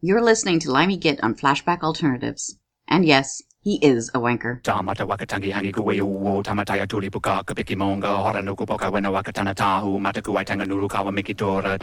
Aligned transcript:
You're 0.00 0.22
listening 0.22 0.60
to 0.60 0.70
Limey 0.70 0.96
Git 0.96 1.18
on 1.24 1.34
Flashback 1.34 1.82
Alternatives. 1.82 2.56
And 2.86 3.04
yes, 3.04 3.42
he 3.62 3.84
is 3.84 4.08
a 4.14 4.20
wanker. 4.20 4.62
Tamata 4.62 5.04
wakatangi 5.04 5.50
hangi 5.50 5.72
kuwe 5.72 6.00
uo 6.00 6.42
tamataya 6.42 6.86
tuli 6.86 7.10
puka 7.10 7.42
kapiki 7.42 7.76
monga 7.76 8.06
hora 8.08 8.42
nuku 8.42 8.66
poka 8.66 8.90
wena 8.90 9.10
wakatana 9.10 9.54
tahu 9.54 10.00
mataku 10.00 10.34
waitanga 10.34 10.64
nuru 10.66 10.88
kawa 10.88 11.12
mikitora. 11.12 11.80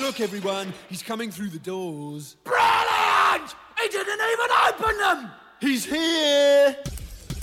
Look, 0.00 0.20
everyone, 0.20 0.72
he's 0.88 1.02
coming 1.02 1.30
through 1.30 1.50
the 1.50 1.60
doors. 1.60 2.36
Brilliant! 2.42 3.54
He 3.80 3.88
didn't 3.88 4.20
even 4.32 4.50
open 4.68 4.98
them! 4.98 5.30
He's 5.60 5.84
here! 5.84 6.76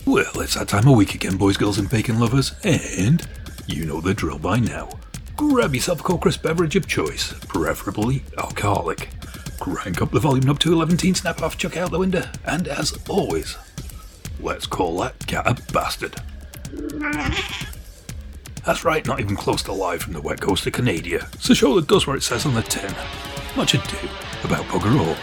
Well, 0.05 0.41
it's 0.41 0.55
that 0.55 0.67
time 0.67 0.89
of 0.89 0.97
week 0.97 1.15
again, 1.15 1.37
boys, 1.37 1.55
girls, 1.55 1.77
and 1.77 1.89
bacon 1.89 2.19
lovers, 2.19 2.53
and 2.65 3.25
you 3.65 3.85
know 3.85 4.01
the 4.01 4.13
drill 4.13 4.39
by 4.39 4.59
now. 4.59 4.89
Grab 5.37 5.75
yourself 5.75 5.99
a 5.99 6.03
cold 6.03 6.21
crisp 6.21 6.41
beverage 6.41 6.75
of 6.75 6.87
choice, 6.87 7.31
preferably 7.47 8.23
alcoholic. 8.39 9.09
Crank 9.59 10.01
up 10.01 10.09
the 10.09 10.19
volume 10.19 10.45
knob 10.45 10.57
to 10.59 10.73
11 10.73 10.97
teen, 10.97 11.13
snap 11.13 11.43
off, 11.43 11.59
chuck 11.59 11.77
out 11.77 11.91
the 11.91 11.99
window, 11.99 12.23
and 12.43 12.67
as 12.67 12.97
always, 13.07 13.55
let's 14.39 14.65
call 14.65 14.97
that 14.97 15.27
cat 15.27 15.45
a 15.45 15.53
bastard. 15.71 16.15
That's 18.65 18.83
right, 18.83 19.05
not 19.05 19.19
even 19.19 19.35
close 19.35 19.61
to 19.63 19.73
live 19.73 20.01
from 20.01 20.13
the 20.13 20.21
wet 20.21 20.41
coast 20.41 20.65
of 20.65 20.73
Canada. 20.73 21.29
So 21.39 21.53
show 21.53 21.75
that 21.75 21.87
does 21.87 22.07
what 22.07 22.17
it 22.17 22.23
says 22.23 22.47
on 22.47 22.55
the 22.55 22.63
tin. 22.63 22.95
Much 23.55 23.75
ado 23.75 24.09
about 24.43 24.65
bugger 24.65 24.99
all. 24.99 25.15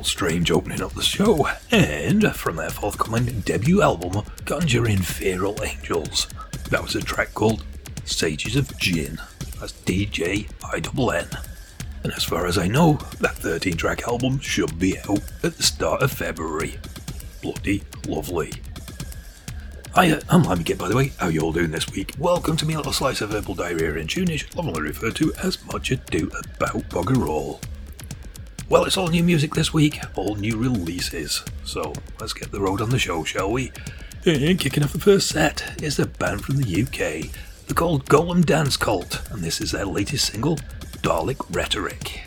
Cult 0.00 0.06
Strange 0.06 0.50
opening 0.50 0.80
up 0.80 0.94
the 0.94 1.02
show, 1.02 1.46
and 1.70 2.34
from 2.34 2.56
their 2.56 2.70
forthcoming 2.70 3.40
debut 3.40 3.82
album, 3.82 4.24
Conjuring 4.46 4.96
Feral 4.96 5.62
Angels. 5.62 6.26
That 6.70 6.82
was 6.82 6.94
a 6.94 7.02
track 7.02 7.34
called 7.34 7.62
Sages 8.06 8.56
of 8.56 8.78
Djinn. 8.78 9.20
That's 9.58 9.74
DJ 9.84 10.48
I 10.64 10.76
N. 10.76 11.28
And 12.02 12.14
as 12.14 12.24
far 12.24 12.46
as 12.46 12.56
I 12.56 12.66
know, 12.66 12.94
that 13.20 13.36
13 13.36 13.76
track 13.76 14.08
album 14.08 14.38
should 14.38 14.78
be 14.78 14.96
out 15.00 15.20
at 15.42 15.58
the 15.58 15.62
start 15.62 16.02
of 16.02 16.10
February. 16.10 16.78
Bloody 17.42 17.82
lovely. 18.08 18.54
Hiya, 19.94 20.22
I'm 20.30 20.44
Limey 20.44 20.64
Git, 20.64 20.78
by 20.78 20.88
the 20.88 20.96
way. 20.96 21.12
How 21.18 21.28
you 21.28 21.42
all 21.42 21.52
doing 21.52 21.72
this 21.72 21.90
week? 21.90 22.14
Welcome 22.18 22.56
to 22.56 22.64
me 22.64 22.74
little 22.74 22.94
slice 22.94 23.20
of 23.20 23.30
verbal 23.30 23.54
diarrhea 23.54 23.98
and 23.98 24.08
tunage, 24.08 24.50
commonly 24.54 24.80
referred 24.80 25.16
to 25.16 25.34
as 25.42 25.62
much 25.66 25.90
ado 25.90 26.30
about 26.38 26.88
bugger 26.88 27.28
all. 27.28 27.60
Well, 28.70 28.84
it's 28.84 28.96
all 28.96 29.08
new 29.08 29.24
music 29.24 29.54
this 29.54 29.74
week, 29.74 29.98
all 30.14 30.36
new 30.36 30.56
releases. 30.56 31.42
So 31.64 31.92
let's 32.20 32.32
get 32.32 32.52
the 32.52 32.60
road 32.60 32.80
on 32.80 32.90
the 32.90 33.00
show, 33.00 33.24
shall 33.24 33.50
we? 33.50 33.72
And 34.24 34.60
kicking 34.60 34.84
off 34.84 34.92
the 34.92 35.00
first 35.00 35.26
set 35.26 35.82
is 35.82 35.98
a 35.98 36.06
band 36.06 36.44
from 36.44 36.58
the 36.58 36.82
UK. 36.82 37.32
They're 37.66 37.74
called 37.74 38.04
Golem 38.04 38.46
Dance 38.46 38.76
Cult, 38.76 39.28
and 39.32 39.42
this 39.42 39.60
is 39.60 39.72
their 39.72 39.86
latest 39.86 40.30
single, 40.30 40.56
Dalek 41.02 41.44
Rhetoric. 41.52 42.20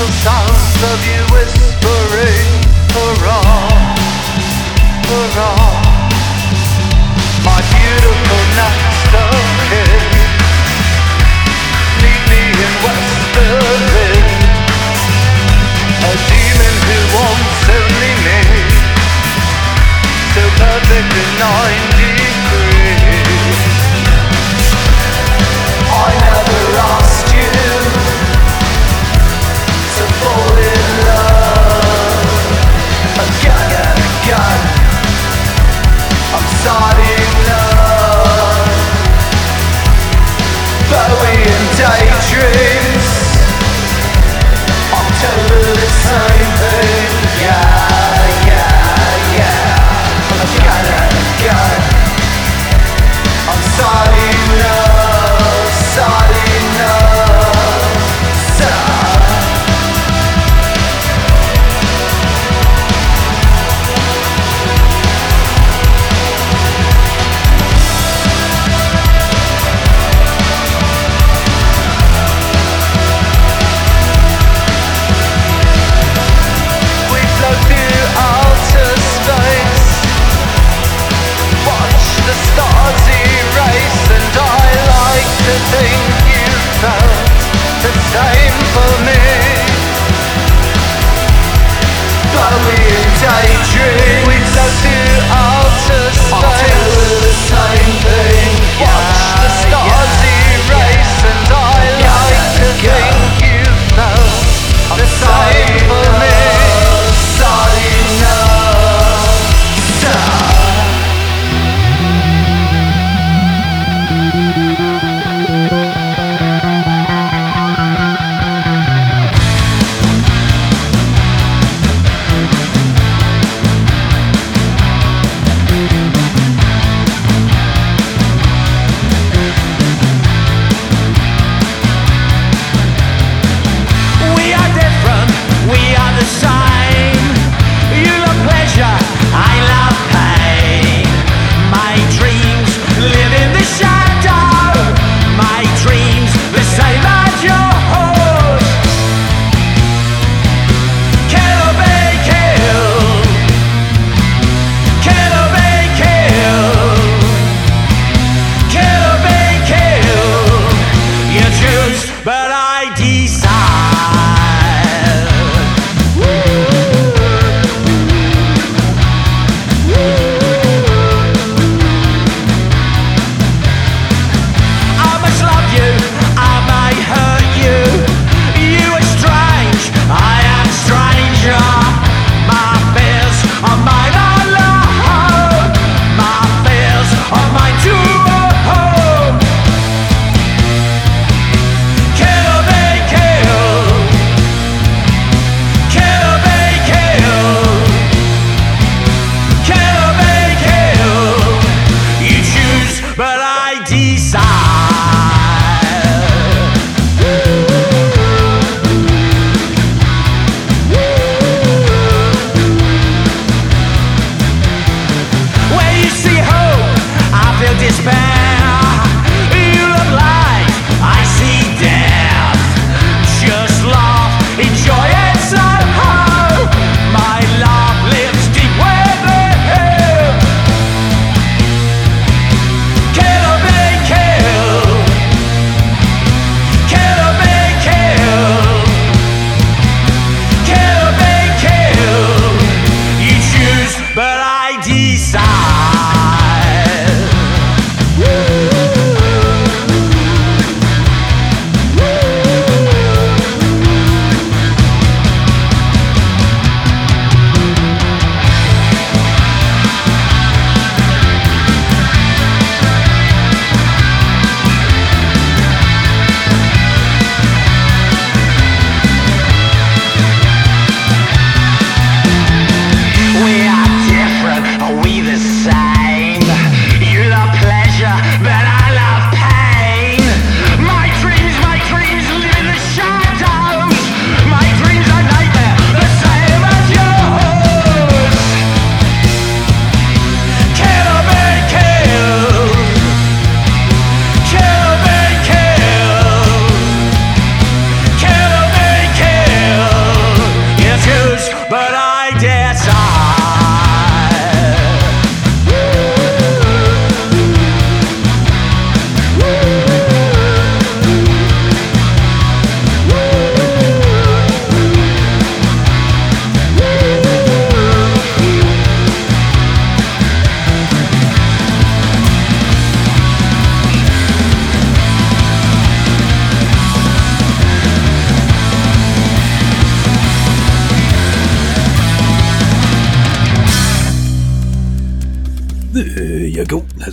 The 0.00 0.08
sounds 0.24 0.80
of 0.80 0.98
you 1.04 1.20
whispering 1.28 2.48
Hurrah, 2.96 3.84
My 7.44 7.60
beautiful 7.68 8.42
me 12.32 12.40
in 12.56 12.72
A 16.08 16.14
demon 16.32 16.76
who 16.88 16.98
wants 17.12 17.68
only 17.68 18.14
me. 18.24 18.40
So 20.32 20.42
perfect 20.56 21.12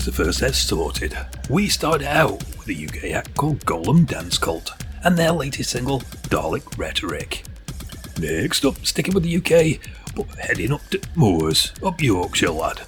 the 0.07 0.13
first 0.13 0.39
set 0.39 0.55
sorted. 0.55 1.17
We 1.49 1.67
started 1.67 2.07
out 2.07 2.41
with 2.57 2.69
a 2.69 2.85
UK 2.85 3.11
act 3.13 3.35
called 3.35 3.65
Golem 3.65 4.07
Dance 4.07 4.37
Cult 4.37 4.71
and 5.03 5.17
their 5.17 5.33
latest 5.33 5.71
single, 5.71 5.99
Dalek 6.29 6.77
Rhetoric. 6.77 7.43
Next 8.17 8.63
up, 8.63 8.85
sticking 8.85 9.13
with 9.13 9.23
the 9.23 9.35
UK, 9.35 9.81
but 10.15 10.33
heading 10.39 10.71
up 10.71 10.87
to 10.91 11.01
Moors, 11.13 11.73
up 11.83 12.01
Yorkshire, 12.01 12.51
lad. 12.51 12.83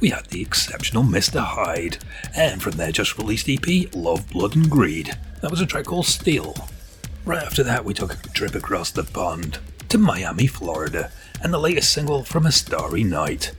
We 0.00 0.08
had 0.08 0.24
the 0.26 0.40
exceptional 0.40 1.02
Mr. 1.02 1.40
Hyde, 1.40 1.98
and 2.34 2.62
from 2.62 2.72
their 2.72 2.92
just 2.92 3.18
released 3.18 3.50
EP, 3.50 3.94
Love, 3.94 4.30
Blood 4.30 4.56
and 4.56 4.70
Greed, 4.70 5.18
that 5.42 5.50
was 5.50 5.60
a 5.60 5.66
track 5.66 5.84
called 5.84 6.06
Steal. 6.06 6.56
Right 7.26 7.42
after 7.42 7.62
that, 7.64 7.84
we 7.84 7.92
took 7.92 8.14
a 8.14 8.28
trip 8.30 8.54
across 8.54 8.90
the 8.90 9.04
pond 9.04 9.58
to 9.90 9.98
Miami, 9.98 10.46
Florida, 10.46 11.12
and 11.42 11.52
the 11.52 11.58
latest 11.58 11.92
single 11.92 12.24
from 12.24 12.44
Astari 12.44 13.04
Nite, 13.04 13.52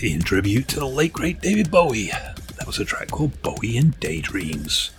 in 0.00 0.20
tribute 0.20 0.68
to 0.68 0.78
the 0.78 0.86
late 0.86 1.12
great 1.12 1.40
David 1.40 1.72
Bowie. 1.72 2.12
That 2.56 2.66
was 2.66 2.78
a 2.78 2.84
track 2.84 3.08
called 3.08 3.40
Bowie 3.42 3.76
in 3.76 3.90
Daydreams. 4.00 4.90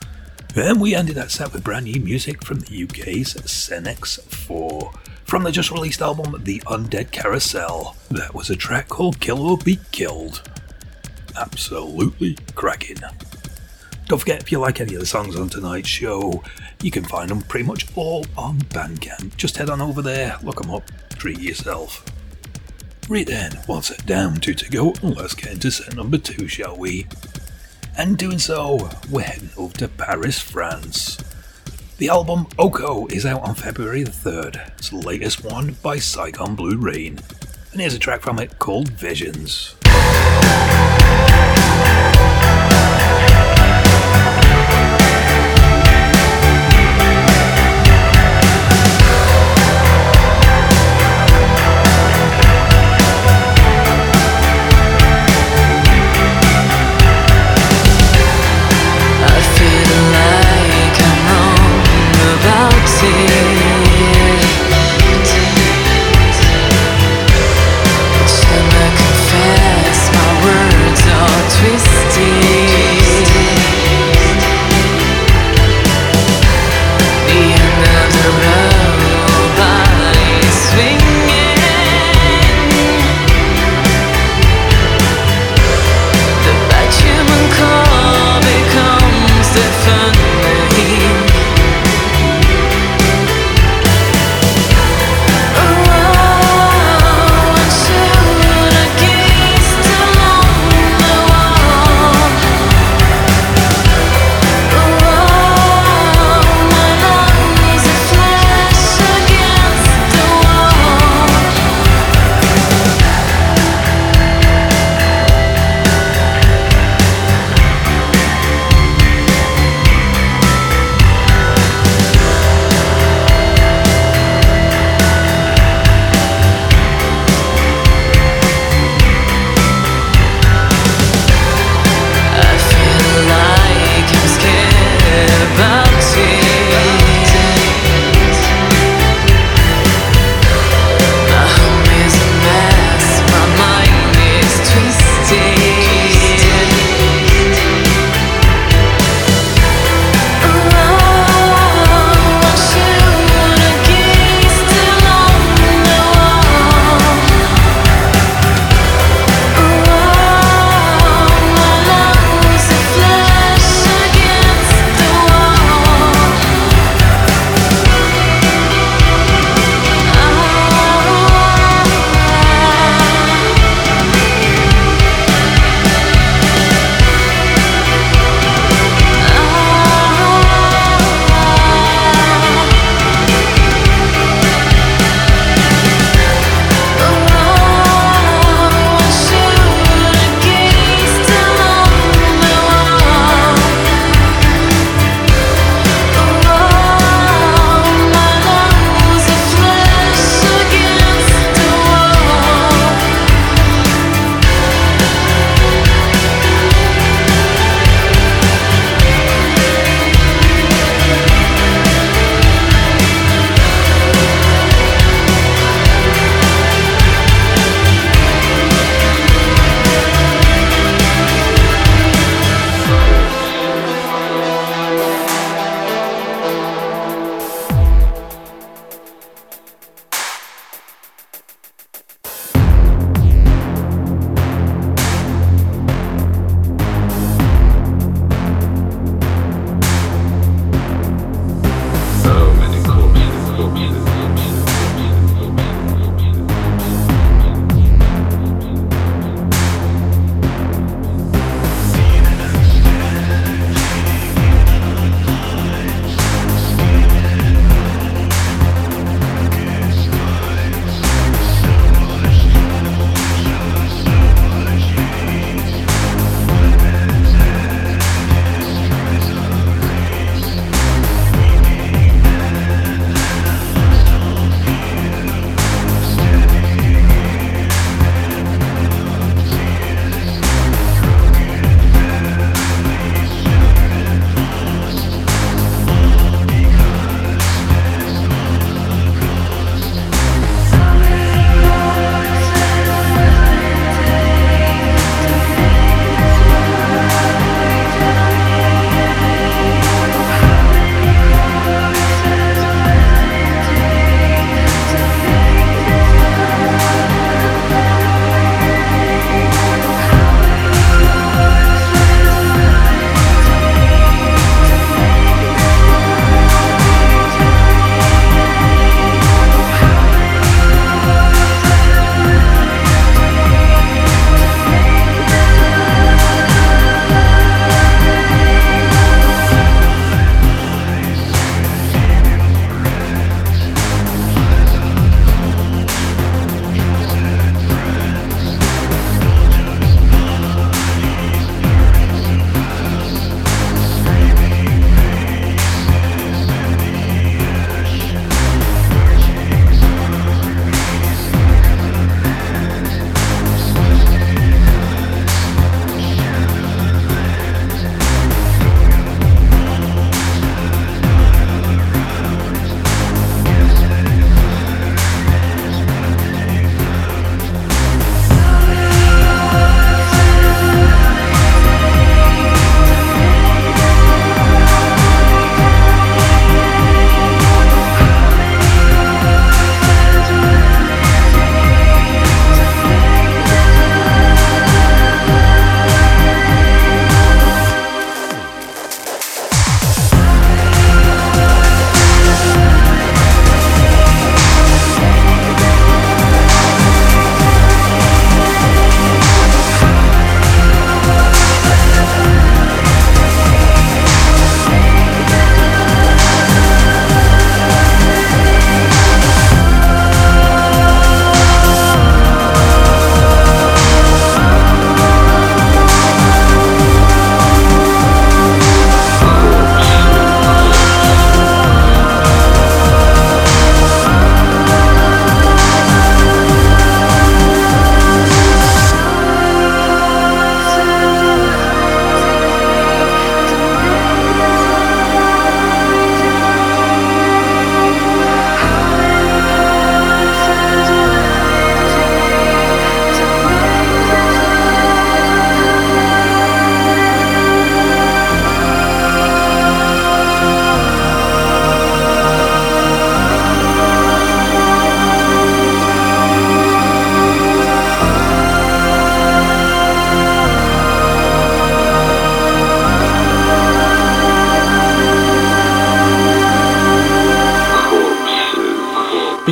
Then 0.53 0.79
we 0.79 0.95
ended 0.95 1.15
that 1.15 1.31
set 1.31 1.53
with 1.53 1.63
brand 1.63 1.85
new 1.85 1.99
music 1.99 2.43
from 2.43 2.61
the 2.61 2.83
UK's 2.83 3.35
Senex 3.35 4.21
4. 4.21 4.91
From 5.25 5.43
the 5.43 5.51
just 5.51 5.71
released 5.71 6.01
album 6.01 6.41
The 6.43 6.59
Undead 6.61 7.11
Carousel, 7.11 7.95
that 8.09 8.33
was 8.33 8.49
a 8.49 8.55
track 8.55 8.87
called 8.87 9.19
Kill 9.19 9.41
or 9.41 9.57
Be 9.57 9.79
Killed. 9.91 10.41
Absolutely 11.35 12.37
cracking. 12.55 12.97
Don't 14.07 14.19
forget, 14.19 14.41
if 14.41 14.51
you 14.51 14.59
like 14.59 14.79
any 14.79 14.93
of 14.93 15.01
the 15.01 15.05
songs 15.05 15.35
on 15.35 15.49
tonight's 15.49 15.89
show, 15.89 16.41
you 16.81 16.91
can 16.91 17.03
find 17.03 17.29
them 17.29 17.41
pretty 17.41 17.65
much 17.65 17.85
all 17.95 18.25
on 18.37 18.59
Bandcamp. 18.59 19.35
Just 19.35 19.57
head 19.57 19.69
on 19.69 19.81
over 19.81 20.01
there, 20.01 20.37
look 20.41 20.61
them 20.61 20.71
up, 20.73 20.83
treat 21.17 21.39
yourself. 21.39 22.05
Right 23.09 23.27
then, 23.27 23.51
what's 23.67 23.91
it 23.91 24.05
down 24.05 24.35
to 24.37 24.53
to 24.53 24.69
go? 24.69 24.93
Let's 25.03 25.33
get 25.33 25.53
into 25.53 25.71
set 25.71 25.95
number 25.95 26.17
two, 26.17 26.47
shall 26.47 26.77
we? 26.77 27.05
And 27.99 28.15
doing 28.15 28.37
so, 28.37 28.91
we're 29.09 29.21
heading 29.23 29.49
over 29.57 29.75
to 29.79 29.87
Paris, 29.87 30.39
France. 30.39 31.17
The 31.97 32.09
album 32.09 32.45
Oko 32.59 33.07
is 33.07 33.25
out 33.25 33.41
on 33.41 33.55
February 33.55 34.03
the 34.03 34.11
3rd. 34.11 34.69
It's 34.77 34.91
the 34.91 34.97
latest 34.97 35.43
one 35.43 35.75
by 35.81 35.97
Saigon 35.97 36.53
Blue 36.53 36.77
Rain. 36.77 37.19
And 37.71 37.81
here's 37.81 37.95
a 37.95 37.99
track 37.99 38.21
from 38.21 38.37
it 38.37 38.59
called 38.59 38.89
Visions. 38.89 39.75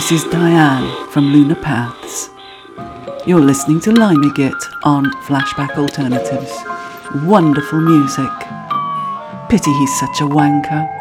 This 0.08 0.24
is 0.24 0.32
Diane 0.32 1.10
from 1.10 1.34
Lunar 1.34 1.56
Paths. 1.56 2.30
You're 3.26 3.42
listening 3.42 3.80
to 3.80 3.92
Limey 3.92 4.32
Git 4.36 4.54
on 4.84 5.06
Flashback 5.24 5.80
Alternatives. 5.80 6.54
Wonderful 7.26 7.82
music. 7.82 8.30
Pity 9.50 9.72
he's 9.72 10.00
such 10.00 10.22
a 10.22 10.26
wanker. 10.26 10.95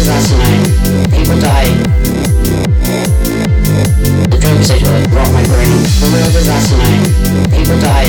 was 0.00 0.08
last. 0.08 0.32
People 1.12 1.38
die. 1.40 1.68
The 4.30 4.38
drugs 4.40 4.68
they 4.68 4.78
took 4.78 5.12
rot 5.12 5.30
my 5.32 5.44
brain. 5.44 5.76
Where 6.08 6.30
was 6.32 6.48
last 6.48 6.72
night. 6.72 7.04
People 7.52 7.78
die. 7.80 8.08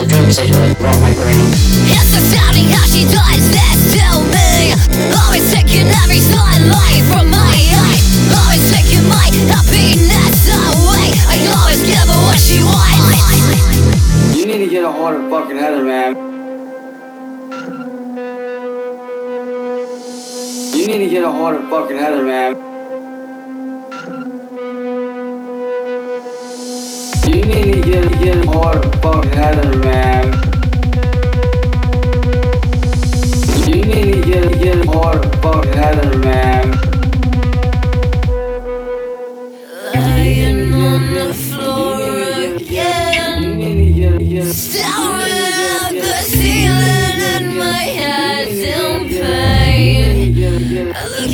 The 0.00 0.06
drugs 0.08 0.36
they 0.36 0.48
took 0.48 0.80
rot 0.80 0.98
my 1.04 1.12
brain. 1.12 1.44
It's 1.92 2.12
astounding 2.16 2.72
how 2.72 2.86
she 2.88 3.04
does 3.04 3.44
this 3.52 3.78
to 4.00 4.06
me. 4.32 4.72
Always 5.12 5.44
taking 5.52 5.88
every 6.00 6.20
sunlight 6.24 7.04
from 7.12 7.28
my 7.28 7.58
eyes. 7.84 8.04
Always 8.32 8.64
taking 8.72 9.04
my 9.12 9.28
happiness 9.52 10.48
away. 10.48 11.12
I 11.28 11.36
always 11.52 11.82
give 11.84 12.08
her 12.08 12.20
what 12.24 12.40
she 12.40 12.64
wants. 12.64 14.36
You 14.36 14.46
need 14.46 14.64
to 14.64 14.70
get 14.70 14.84
a 14.84 14.92
harder 14.92 15.28
fucking 15.28 15.56
header, 15.56 15.84
man. 15.84 16.37
need 20.88 21.04
to 21.04 21.10
get 21.10 21.22
a 21.22 21.30
harder 21.30 21.60
fucking 21.68 21.98
header, 21.98 22.22
man. 22.22 22.56
You 27.26 27.44
need 27.44 27.74
to 27.74 27.80
get, 27.82 28.10
get 28.18 28.36
a 28.38 28.50
harder 28.50 28.88
fucking 29.02 29.30
header, 29.32 29.78
man. 29.80 30.32
You 33.68 33.84
need 33.84 34.14
to 34.14 34.22
get, 34.22 34.62
get 34.62 34.86
a 34.86 34.90
harder 34.90 35.28
fucking 35.42 35.72
header, 35.74 36.18
man. 36.20 36.97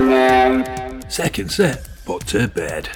man. 0.00 1.10
Second 1.10 1.50
set, 1.50 1.88
put 2.04 2.26
to 2.28 2.48
bed. 2.48 2.88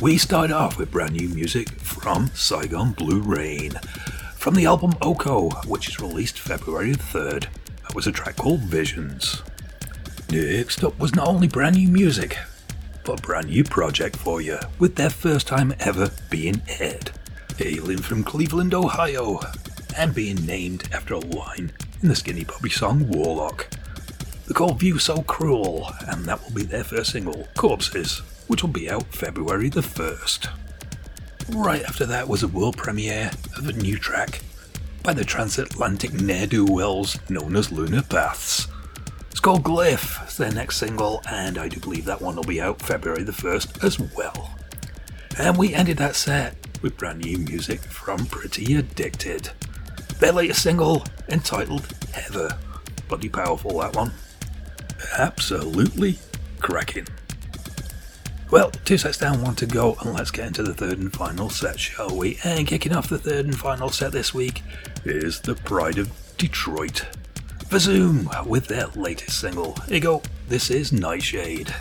We 0.00 0.18
start 0.18 0.50
off 0.50 0.78
with 0.78 0.90
brand 0.90 1.12
new 1.12 1.28
music 1.28 1.70
from 1.70 2.28
Saigon 2.34 2.92
Blue 2.92 3.20
Rain. 3.20 3.72
From 4.36 4.54
the 4.54 4.66
album 4.66 4.94
Oko, 5.00 5.50
which 5.66 5.88
is 5.88 6.00
released 6.00 6.38
February 6.38 6.94
3rd, 6.94 7.46
that 7.82 7.94
was 7.94 8.06
a 8.06 8.12
track 8.12 8.36
called 8.36 8.60
Visions. 8.60 9.42
Next 10.30 10.82
up 10.82 10.98
was 10.98 11.14
not 11.14 11.28
only 11.28 11.46
brand 11.46 11.76
new 11.76 11.88
music, 11.88 12.38
but 13.04 13.20
a 13.20 13.22
brand 13.22 13.48
new 13.48 13.64
project 13.64 14.16
for 14.16 14.40
you, 14.40 14.58
with 14.78 14.96
their 14.96 15.10
first 15.10 15.46
time 15.46 15.74
ever 15.80 16.10
being 16.30 16.62
aired. 16.80 17.10
Hailing 17.58 17.98
from 17.98 18.24
Cleveland, 18.24 18.72
Ohio, 18.74 19.40
and 19.96 20.14
being 20.14 20.46
named 20.46 20.88
after 20.92 21.14
a 21.14 21.18
line 21.18 21.70
in 22.00 22.08
the 22.08 22.16
Skinny 22.16 22.44
Puppy 22.44 22.70
song 22.70 23.08
Warlock. 23.08 23.68
They're 24.46 24.74
View 24.74 24.98
So 24.98 25.22
Cruel, 25.22 25.90
and 26.08 26.24
that 26.24 26.42
will 26.42 26.50
be 26.50 26.64
their 26.64 26.84
first 26.84 27.12
single, 27.12 27.46
Corpses, 27.56 28.18
which 28.48 28.62
will 28.62 28.70
be 28.70 28.90
out 28.90 29.06
February 29.14 29.68
the 29.68 29.80
1st. 29.80 30.48
Right 31.50 31.82
after 31.82 32.04
that 32.06 32.28
was 32.28 32.42
a 32.42 32.48
world 32.48 32.76
premiere 32.76 33.30
of 33.56 33.68
a 33.68 33.72
new 33.72 33.98
track 33.98 34.42
by 35.02 35.14
the 35.14 35.24
transatlantic 35.24 36.12
ne'er 36.12 36.46
do 36.46 36.64
wells 36.64 37.18
known 37.28 37.56
as 37.56 37.72
Lunar 37.72 38.02
Paths. 38.02 38.68
It's 39.30 39.40
called 39.40 39.62
Glyph, 39.62 40.22
it's 40.24 40.36
their 40.36 40.52
next 40.52 40.76
single, 40.76 41.22
and 41.30 41.58
I 41.58 41.68
do 41.68 41.80
believe 41.80 42.04
that 42.04 42.20
one 42.20 42.36
will 42.36 42.42
be 42.42 42.60
out 42.60 42.82
February 42.82 43.22
the 43.22 43.32
1st 43.32 43.84
as 43.84 43.98
well. 44.14 44.56
And 45.38 45.56
we 45.56 45.72
ended 45.72 45.98
that 45.98 46.16
set 46.16 46.56
with 46.82 46.96
brand 46.96 47.24
new 47.24 47.38
music 47.38 47.80
from 47.80 48.26
Pretty 48.26 48.74
Addicted. 48.74 49.50
Their 50.18 50.32
latest 50.32 50.62
single, 50.62 51.04
entitled 51.28 51.86
Heather. 52.12 52.58
Bloody 53.08 53.28
powerful, 53.28 53.80
that 53.80 53.96
one. 53.96 54.12
Absolutely 55.16 56.18
cracking. 56.60 57.06
Well, 58.50 58.70
two 58.70 58.98
sets 58.98 59.16
down, 59.16 59.40
one 59.42 59.54
to 59.56 59.66
go, 59.66 59.96
and 60.02 60.12
let's 60.12 60.30
get 60.30 60.46
into 60.46 60.62
the 60.62 60.74
third 60.74 60.98
and 60.98 61.12
final 61.12 61.48
set, 61.48 61.80
shall 61.80 62.14
we? 62.14 62.38
And 62.44 62.66
kicking 62.66 62.94
off 62.94 63.08
the 63.08 63.18
third 63.18 63.46
and 63.46 63.58
final 63.58 63.88
set 63.88 64.12
this 64.12 64.34
week 64.34 64.62
is 65.04 65.40
the 65.40 65.54
Pride 65.54 65.98
of 65.98 66.10
Detroit. 66.36 67.06
VAZUM 67.68 68.46
with 68.46 68.66
their 68.66 68.88
latest 68.88 69.40
single. 69.40 69.74
Here 69.86 69.94
you 69.94 70.00
go, 70.00 70.22
this 70.48 70.70
is 70.70 70.92
Night 70.92 71.22
Shade. 71.22 71.74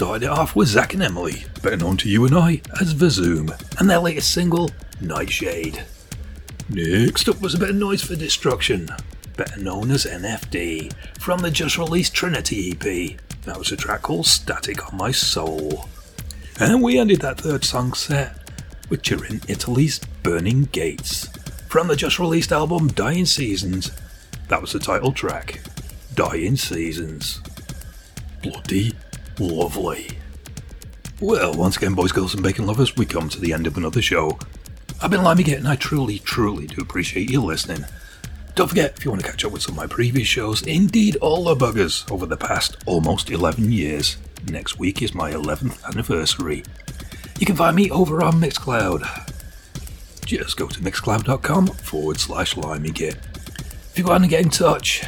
Started 0.00 0.30
off 0.30 0.56
with 0.56 0.68
Zach 0.68 0.94
and 0.94 1.02
Emily, 1.02 1.44
better 1.62 1.76
known 1.76 1.98
to 1.98 2.08
you 2.08 2.24
and 2.24 2.34
I 2.34 2.62
as 2.80 2.94
VAZUM, 2.94 3.78
and 3.78 3.90
their 3.90 3.98
latest 3.98 4.32
single, 4.32 4.70
Night 4.98 5.28
Shade. 5.28 5.84
Next 6.70 7.28
up 7.28 7.42
was 7.42 7.52
a 7.52 7.58
bit 7.58 7.68
of 7.68 7.76
Noise 7.76 8.02
for 8.02 8.16
Destruction, 8.16 8.88
better 9.36 9.60
known 9.60 9.90
as 9.90 10.06
NFD, 10.06 10.90
from 11.18 11.40
the 11.40 11.50
just 11.50 11.76
released 11.76 12.14
Trinity 12.14 12.70
EP. 12.70 13.20
That 13.42 13.58
was 13.58 13.72
a 13.72 13.76
track 13.76 14.00
called 14.00 14.24
Static 14.24 14.90
on 14.90 14.96
My 14.96 15.10
Soul. 15.10 15.86
And 16.58 16.82
we 16.82 16.98
ended 16.98 17.20
that 17.20 17.38
third 17.38 17.62
song 17.62 17.92
set 17.92 18.38
with 18.88 19.02
Turin 19.02 19.42
Italy's 19.48 19.98
Burning 20.22 20.62
Gates, 20.72 21.26
from 21.68 21.88
the 21.88 21.94
just 21.94 22.18
released 22.18 22.52
album 22.52 22.88
Dying 22.88 23.26
Seasons. 23.26 23.90
That 24.48 24.62
was 24.62 24.72
the 24.72 24.78
title 24.78 25.12
track, 25.12 25.60
Dying 26.14 26.56
Seasons. 26.56 27.42
Bloody 28.42 28.94
lovely. 29.38 30.08
Well, 31.20 31.54
once 31.54 31.76
again, 31.76 31.94
boys, 31.94 32.12
girls, 32.12 32.34
and 32.34 32.42
bacon 32.42 32.66
lovers, 32.66 32.96
we 32.96 33.06
come 33.06 33.28
to 33.28 33.40
the 33.40 33.52
end 33.52 33.66
of 33.66 33.76
another 33.76 34.02
show. 34.02 34.38
I've 35.02 35.10
been 35.10 35.22
Limey 35.22 35.52
and 35.54 35.68
I 35.68 35.76
truly, 35.76 36.18
truly 36.18 36.66
do 36.66 36.80
appreciate 36.80 37.30
you 37.30 37.42
listening. 37.42 37.84
Don't 38.54 38.68
forget, 38.68 38.94
if 38.96 39.04
you 39.04 39.10
want 39.10 39.22
to 39.22 39.30
catch 39.30 39.44
up 39.44 39.52
with 39.52 39.62
some 39.62 39.72
of 39.72 39.76
my 39.76 39.86
previous 39.86 40.28
shows, 40.28 40.62
indeed 40.62 41.16
all 41.16 41.44
the 41.44 41.54
buggers 41.54 42.10
over 42.10 42.26
the 42.26 42.36
past 42.36 42.76
almost 42.86 43.30
11 43.30 43.70
years, 43.70 44.16
next 44.50 44.78
week 44.78 45.02
is 45.02 45.14
my 45.14 45.30
11th 45.30 45.82
anniversary. 45.84 46.62
You 47.38 47.46
can 47.46 47.56
find 47.56 47.76
me 47.76 47.90
over 47.90 48.22
on 48.22 48.34
Mixcloud. 48.34 49.02
Just 50.26 50.56
go 50.56 50.68
to 50.68 50.80
mixcloud.com 50.80 51.68
forward 51.68 52.20
slash 52.20 52.54
limeygit. 52.54 53.16
If 53.90 53.98
you 53.98 54.04
want 54.04 54.24
to 54.24 54.30
get 54.30 54.42
in 54.42 54.50
touch, 54.50 55.02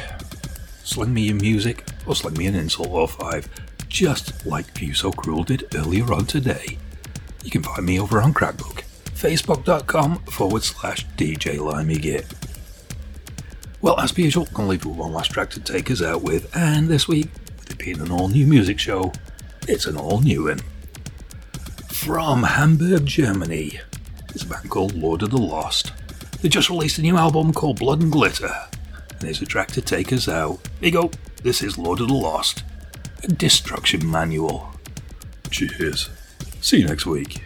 sling 0.83 1.13
me 1.13 1.23
your 1.23 1.35
music 1.35 1.85
or 2.05 2.15
sling 2.15 2.33
me 2.33 2.47
an 2.47 2.55
insult 2.55 2.89
or 2.89 3.07
five, 3.07 3.47
just 3.93 4.43
like 4.43 4.75
View 4.75 4.95
So 4.95 5.11
Cruel 5.11 5.43
did 5.43 5.67
earlier 5.75 6.11
on 6.11 6.25
today. 6.25 6.79
You 7.43 7.51
can 7.51 7.61
find 7.61 7.85
me 7.85 7.99
over 7.99 8.19
on 8.19 8.33
Crackbook, 8.33 8.81
facebook.com 9.05 10.17
forward 10.25 10.63
slash 10.63 11.05
DJ 11.15 11.59
LimeyGit. 11.59 12.25
Well, 13.81 13.99
as 13.99 14.11
per 14.11 14.21
usual, 14.21 14.47
I'm 14.47 14.53
going 14.53 14.65
to 14.65 14.71
leave 14.71 14.83
you 14.83 14.89
with 14.89 14.99
one 14.99 15.13
last 15.13 15.29
track 15.31 15.51
to 15.51 15.59
take 15.59 15.91
us 15.91 16.01
out 16.01 16.23
with, 16.23 16.53
and 16.55 16.87
this 16.87 17.07
week, 17.07 17.29
with 17.59 17.69
it 17.69 17.77
being 17.77 18.01
an 18.01 18.09
all 18.09 18.29
new 18.29 18.47
music 18.47 18.79
show, 18.79 19.13
it's 19.67 19.85
an 19.85 19.95
all 19.95 20.21
new 20.21 20.45
one. 20.45 20.61
From 21.89 22.41
Hamburg, 22.41 23.05
Germany, 23.05 23.79
is 24.33 24.41
a 24.41 24.47
band 24.47 24.71
called 24.71 24.95
Lord 24.95 25.21
of 25.21 25.29
the 25.29 25.37
Lost. 25.37 25.93
They 26.41 26.49
just 26.49 26.71
released 26.71 26.97
a 26.97 27.03
new 27.03 27.15
album 27.15 27.53
called 27.53 27.77
Blood 27.77 28.01
and 28.01 28.11
Glitter, 28.11 28.55
and 29.11 29.19
there's 29.19 29.43
a 29.43 29.45
track 29.45 29.67
to 29.73 29.81
take 29.81 30.11
us 30.11 30.27
out. 30.27 30.67
Here 30.79 30.89
you 30.89 30.91
go, 30.91 31.11
this 31.43 31.61
is 31.61 31.77
Lord 31.77 31.99
of 31.99 32.07
the 32.07 32.15
Lost, 32.15 32.63
destruction 33.27 34.09
manual. 34.09 34.71
Cheers. 35.49 36.09
See 36.61 36.79
you 36.79 36.87
next 36.87 37.05
week. 37.05 37.41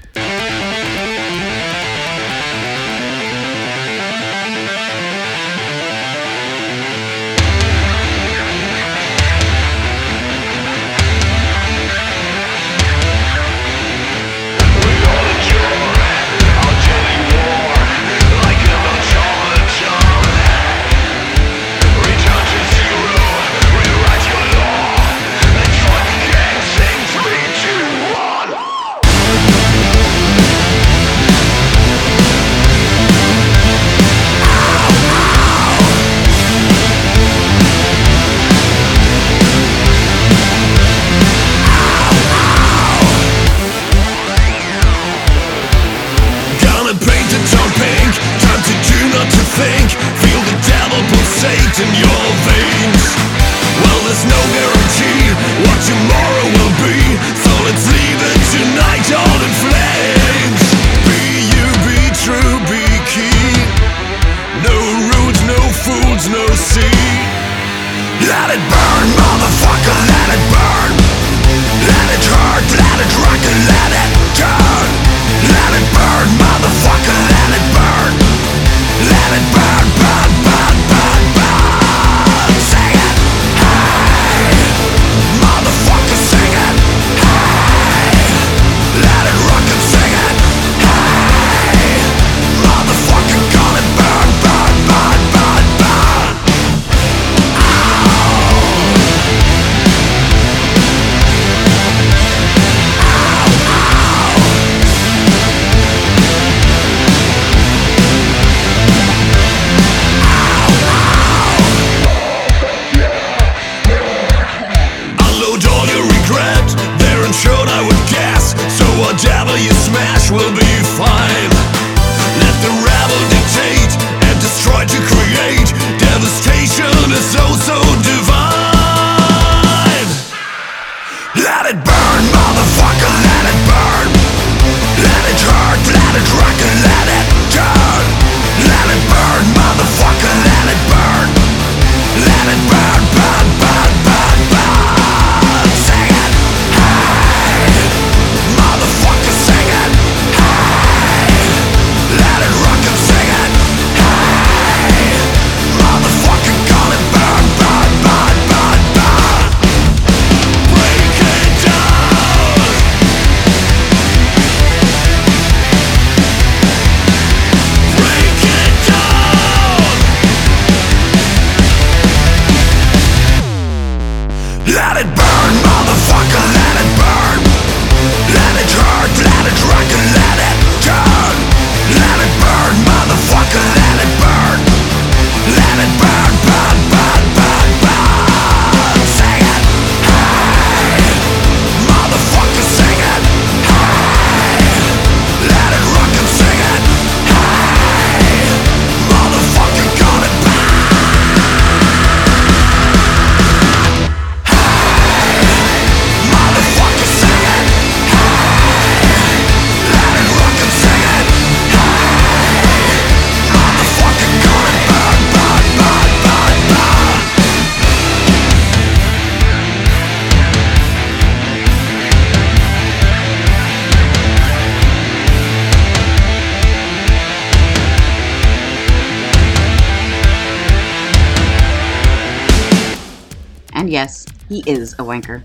Blinker. 235.17 235.41